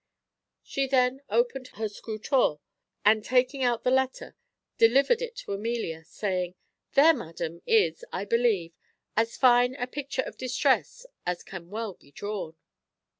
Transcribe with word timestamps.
She 0.63 0.87
then 0.87 1.21
opened 1.29 1.67
her 1.73 1.87
scrutore, 1.87 2.59
and, 3.05 3.23
taking 3.23 3.61
out 3.61 3.83
the 3.83 3.91
letter, 3.91 4.35
delivered 4.79 5.21
it 5.21 5.35
to 5.35 5.51
Amelia, 5.53 6.05
saying, 6.05 6.55
"There, 6.93 7.13
madam, 7.13 7.61
is, 7.67 8.03
I 8.11 8.25
believe, 8.25 8.73
as 9.15 9.37
fine 9.37 9.75
a 9.75 9.85
picture 9.85 10.23
of 10.23 10.37
distress 10.37 11.05
as 11.23 11.43
can 11.43 11.69
well 11.69 11.93
be 11.93 12.09
drawn." 12.09 12.57